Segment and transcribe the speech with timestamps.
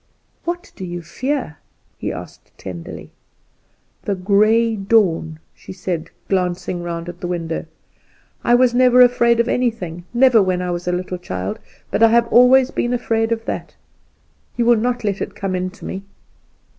[0.45, 1.57] "What do you fear?"
[1.95, 3.11] he asked, tenderly.
[4.01, 7.67] "The Grey Dawn," she said, glancing round at the window.
[8.43, 11.59] "I was never afraid of anything, never, when I was a little child,
[11.91, 13.75] but I have always been afraid of that.
[14.57, 16.01] You will not let it come in to me?"